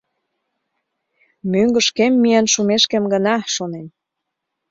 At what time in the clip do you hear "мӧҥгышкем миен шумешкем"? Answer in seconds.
1.51-3.03